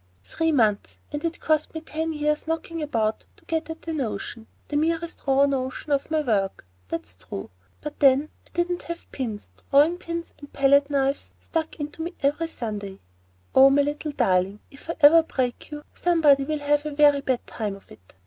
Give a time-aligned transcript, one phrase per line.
[0.23, 4.75] Three months!—and it cost me ten years' knocking about to get at the notion, the
[4.75, 6.65] merest raw notion, of my work.
[6.89, 12.01] That's true; but then I didn't have pins, drawing pins, and palette knives, stuck into
[12.01, 12.97] me every Sunday.
[13.53, 17.45] Oh, my little darling, if ever I break you, somebody will have a very bad
[17.45, 18.15] time of it.